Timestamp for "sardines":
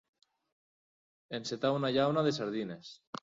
2.41-2.91